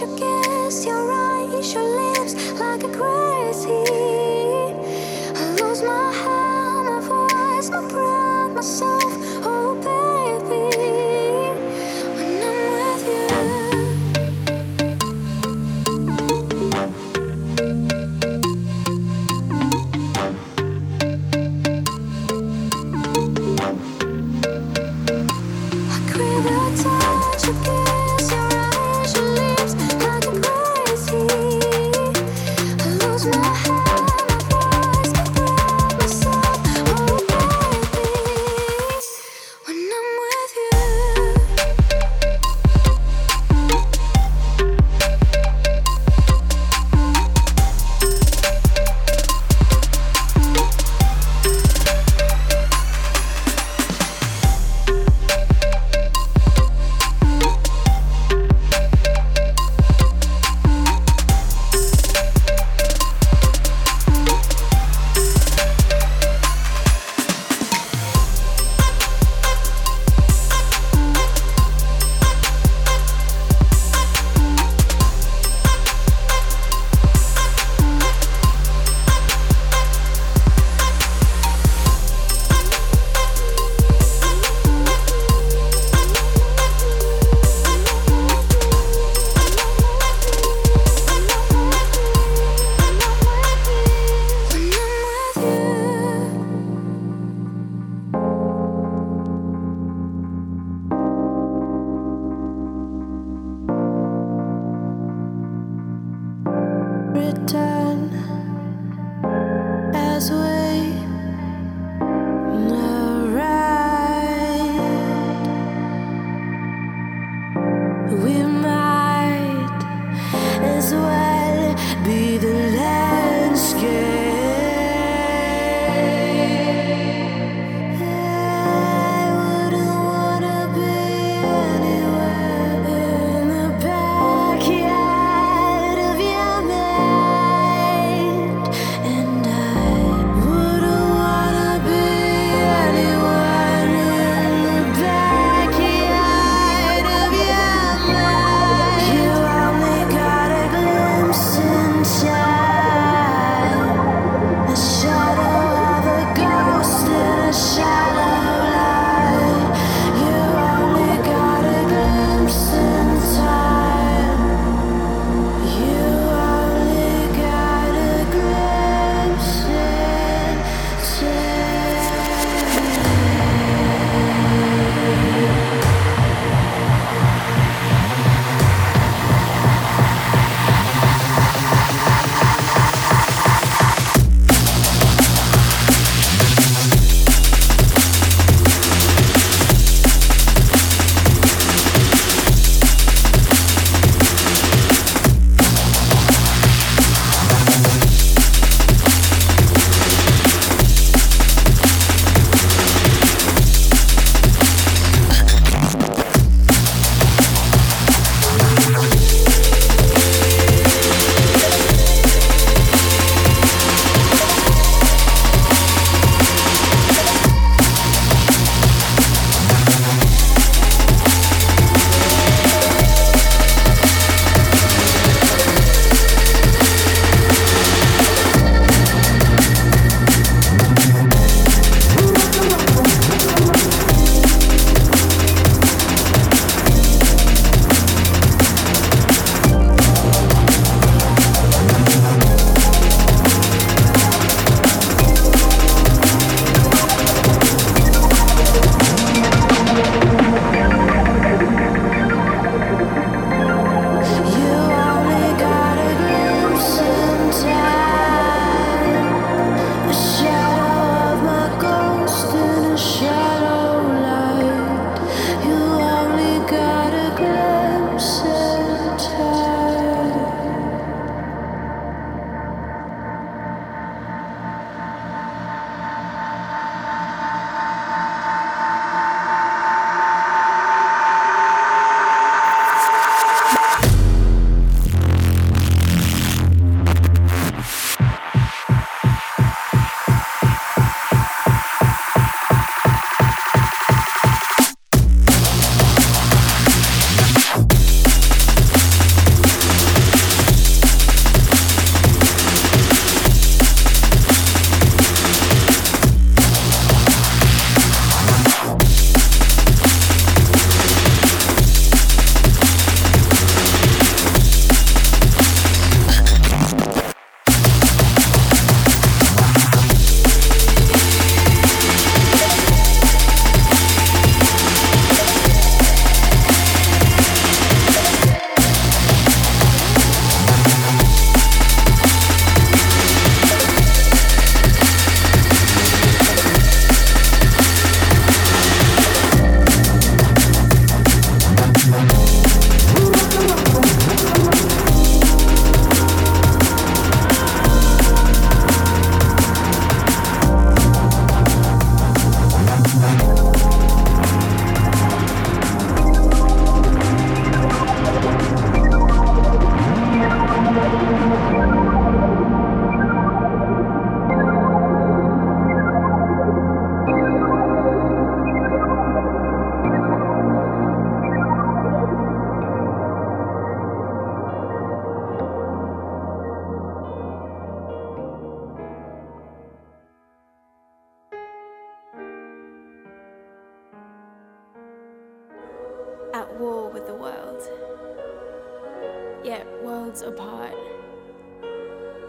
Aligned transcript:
your 0.00 0.08
kiss, 0.16 0.84
your 0.86 1.12
eyes, 1.12 1.72
your 1.72 1.84
lips 1.84 2.34
like 2.58 2.82
a 2.82 2.88
crazy. 2.88 4.03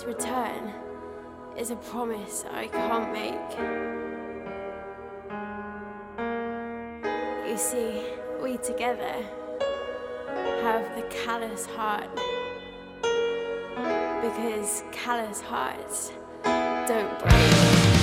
Return 0.05 0.71
is 1.57 1.71
a 1.71 1.75
promise 1.75 2.45
I 2.51 2.67
can't 2.67 3.11
make. 3.11 3.57
You 7.49 7.57
see, 7.57 8.03
we 8.41 8.57
together 8.57 9.15
have 10.61 10.95
the 10.95 11.03
callous 11.23 11.65
heart. 11.65 12.09
Because 14.21 14.83
callous 14.91 15.41
hearts 15.41 16.11
don't 16.43 17.19
break. 17.19 17.94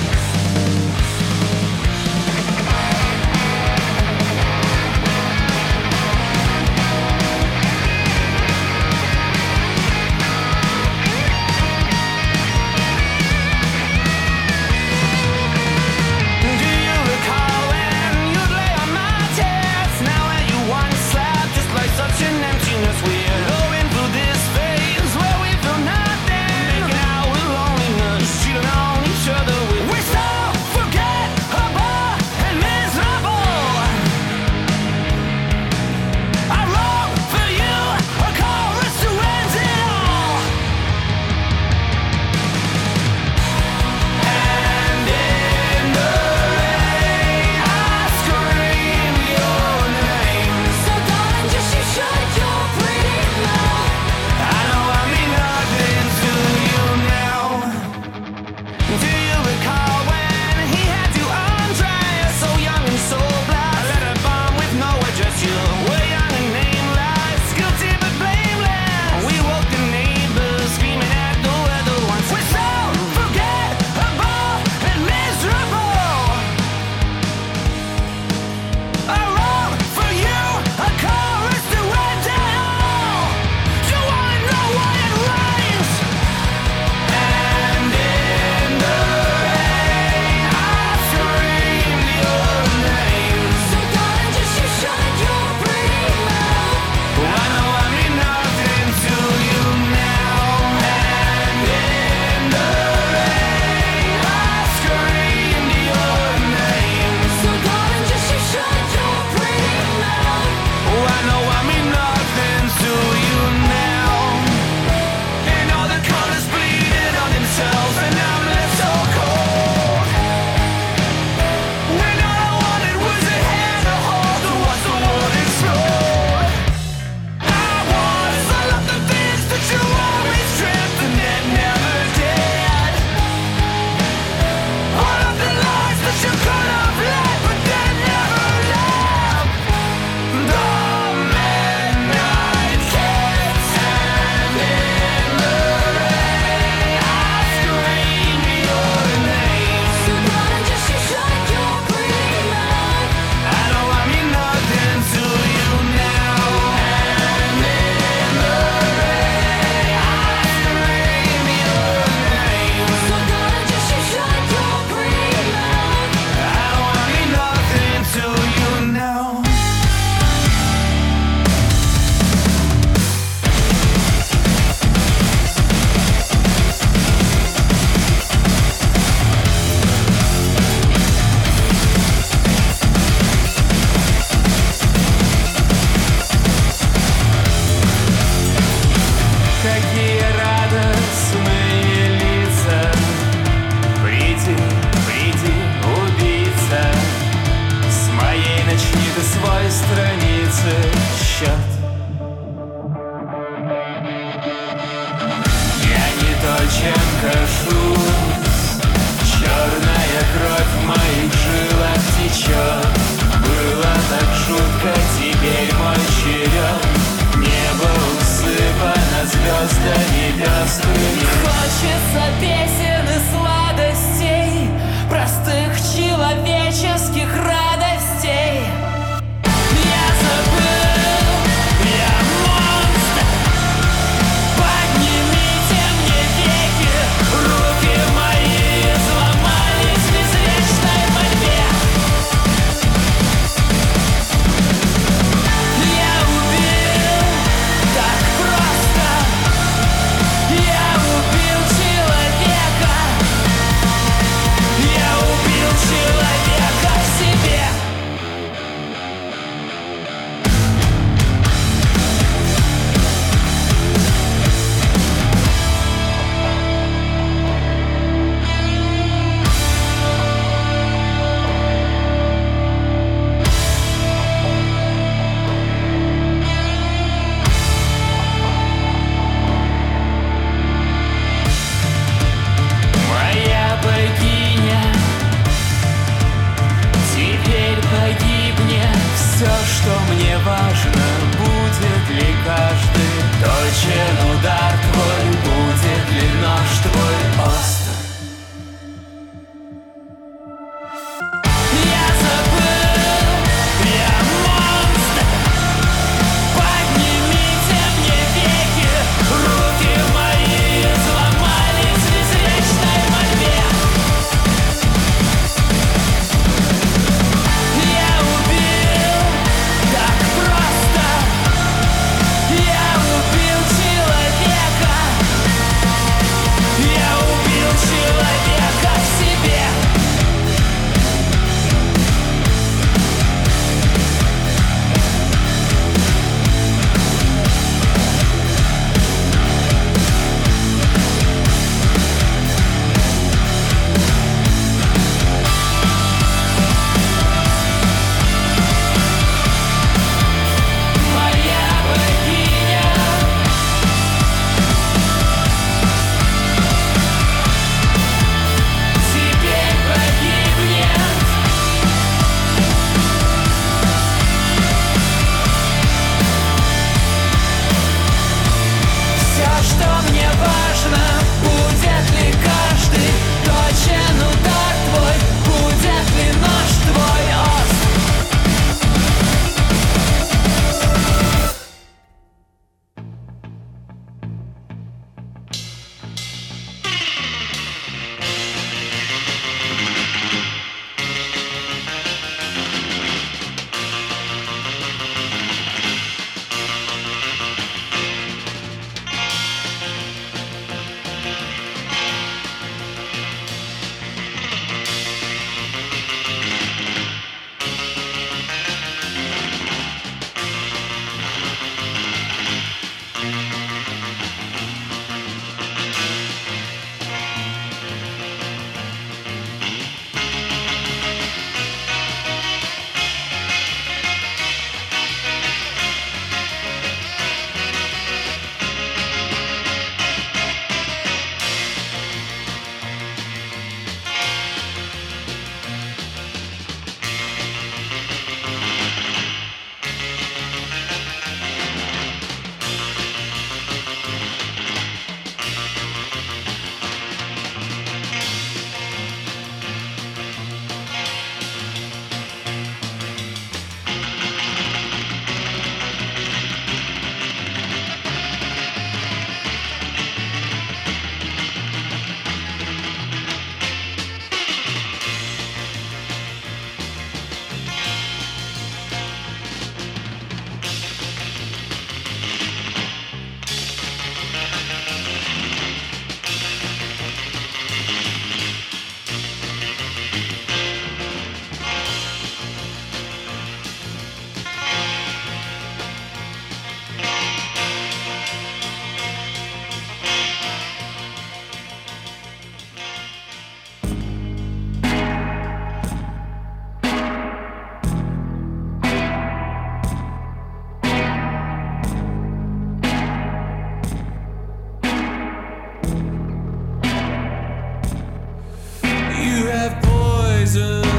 prison. 510.53 510.92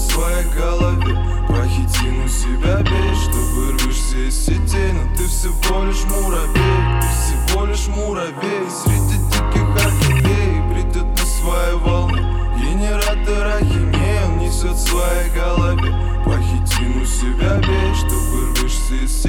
в 0.00 0.12
своей 0.12 0.44
голове. 0.56 1.18
Прохитин 1.46 2.24
у 2.24 2.28
себя 2.28 2.76
бей, 2.82 3.14
что 3.14 3.36
вырвешься 3.54 4.28
из 4.28 4.46
сетей. 4.46 4.92
Но 4.92 5.16
ты 5.16 5.26
всего 5.26 5.84
лишь 5.84 6.04
муравей, 6.04 7.00
ты 7.00 7.06
всего 7.08 7.66
лишь 7.66 7.88
муравей. 7.88 8.66
Среди 8.70 9.16
диких 9.28 9.84
орхидей 9.84 10.62
придет 10.72 11.06
на 11.06 11.26
свои 11.26 11.74
волны 11.74 12.40
Генератор 12.56 13.46
ахинея 13.46 14.26
он 14.26 14.38
несет 14.38 14.72
в 14.72 14.88
своей 14.88 15.30
голове. 15.30 15.94
Прохитин 16.24 17.02
у 17.02 17.04
себя 17.04 17.56
бей, 17.58 17.94
что 17.94 18.14
вырвешься 18.14 18.94
из 18.94 19.19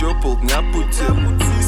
еще 0.00 0.14
полдня 0.14 0.62
пути. 0.72 1.04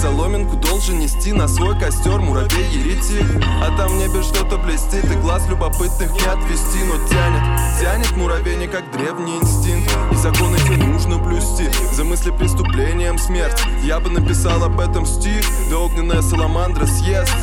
Соломинку 0.00 0.56
должен 0.56 0.98
нести 0.98 1.32
на 1.32 1.46
свой 1.46 1.78
костер 1.78 2.18
муравей 2.18 2.66
еретик 2.72 3.24
А 3.62 3.76
там 3.76 3.92
в 3.92 3.94
небе 3.98 4.20
что-то 4.22 4.56
блестит 4.58 5.04
и 5.04 5.14
глаз 5.16 5.46
любопытных 5.48 6.10
не 6.12 6.26
отвести 6.26 6.82
Но 6.82 6.96
тянет, 7.08 7.80
тянет 7.80 8.10
муравейник 8.16 8.72
как 8.72 8.90
древний 8.90 9.36
инстинкт. 9.36 9.92
И 10.10 10.16
законы 10.16 10.56
все 10.56 10.72
нужно 10.72 11.18
блюсти 11.18 11.68
За 11.92 12.04
мысли 12.04 12.30
преступлением 12.30 13.18
смерть. 13.18 13.60
Я 13.84 14.00
бы 14.00 14.10
написал 14.10 14.64
об 14.64 14.80
этом 14.80 15.06
стих 15.06 15.44
Да 15.70 15.78
огненная 15.78 16.22
саламандра 16.22 16.86
съест. 16.86 17.36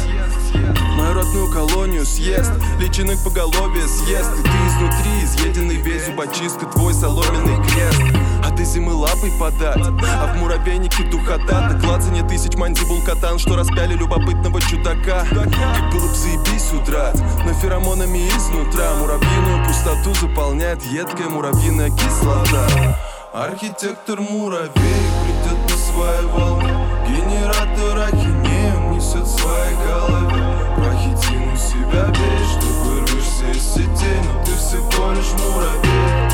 Мою 0.97 1.13
родную 1.13 1.53
колонию 1.53 2.05
съест 2.05 2.51
Личинок 2.79 3.23
поголовье 3.23 3.87
съест. 3.87 4.31
И 4.39 4.43
ты 4.43 4.49
изнутри 4.67 5.23
изъеденный 5.23 5.77
весь 5.77 6.07
зубочистка 6.07 6.65
Твой 6.65 6.93
соломенный 6.93 7.63
крест. 7.67 8.18
А 8.49 8.51
до 8.51 8.63
зимы 8.63 8.93
лапой 8.93 9.31
подать 9.39 9.77
А 9.77 10.33
в 10.33 10.37
муравейнике 10.37 11.03
духота. 11.03 11.69
На 11.69 11.79
клацанье 11.79 12.23
тысяч 12.23 12.55
мандибул 12.55 12.99
катан 13.03 13.37
Что 13.37 13.55
распяли 13.55 13.93
любопытного 13.93 14.59
чудака. 14.61 15.23
Как 15.29 15.91
было 15.91 16.07
б 16.07 16.15
заебись 16.15 16.73
удрать 16.73 17.21
Но 17.45 17.53
феромонами 17.53 18.27
изнутра. 18.29 18.95
Муравьиную 18.99 19.65
пустоту 19.67 20.15
заполняет 20.15 20.83
Едкая 20.83 21.29
муравьиная 21.29 21.91
кислота. 21.91 22.97
Архитектор 23.33 24.19
муравей 24.19 24.71
плетет 24.71 25.69
на 25.69 25.77
свои 25.77 26.25
волне. 26.25 26.73
Генератор 27.07 27.99
ахинеем 27.99 28.91
несет 28.93 29.27
в 29.27 29.39
своей 29.39 29.75
голове. 29.85 30.43
Похитину 30.75 31.55
себя 31.55 32.05
бей, 32.07 32.45
чтобы 32.47 32.73
вырвешься 32.83 33.51
из 33.51 33.73
сетей 33.73 34.19
Но 34.23 34.43
ты 34.43 34.51
всего 34.55 35.11
лишь 35.11 35.33
муравей 35.33 36.28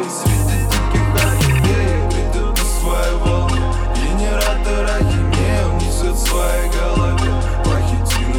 людей 0.00 0.10
Среди 0.10 0.64
таких 0.66 1.24
орхидей 1.24 2.00
на 2.34 2.64
свою 2.64 3.18
волну 3.18 3.74
Генератора 3.94 4.98
химия 4.98 5.64
несет 5.80 6.14
в 6.14 6.28
своей 6.28 6.70
голове 6.70 7.32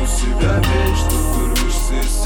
у 0.01 0.07
себя 0.07 0.57
вещь 0.57 0.99
Что 0.99 1.15
вырвешься 1.15 1.93
из 1.99 2.25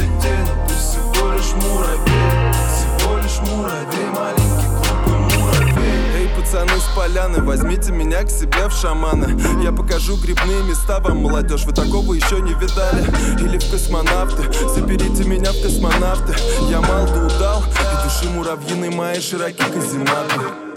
всего 0.79 1.31
лишь 1.33 1.53
муравей 1.53 2.53
Всего 2.67 3.17
лишь 3.17 3.39
муравей 3.49 4.09
Маленький 4.13 4.67
глупый 4.77 5.37
муравей 5.37 6.15
Эй, 6.15 6.29
пацаны 6.29 6.77
с 6.79 6.95
поляны 6.95 7.41
Возьмите 7.41 7.91
меня 7.91 8.23
к 8.23 8.29
себе 8.29 8.67
в 8.67 8.71
шамана, 8.71 9.27
Я 9.63 9.71
покажу 9.71 10.17
грибные 10.17 10.63
места 10.63 10.99
вам, 10.99 11.17
молодежь 11.17 11.65
Вы 11.65 11.73
такого 11.73 12.13
еще 12.13 12.41
не 12.41 12.53
видали. 12.53 13.03
Или 13.41 13.57
в 13.57 13.69
космонавты 13.69 14.43
Заберите 14.73 15.23
меня 15.23 15.51
в 15.51 15.61
космонавты. 15.61 16.35
Я 16.69 16.81
мало 16.81 17.07
да 17.07 17.25
удал 17.25 17.63
души 18.05 18.29
муравьиной 18.29 18.91
мои 18.91 19.19
широки 19.19 19.63
казематы 19.73 20.74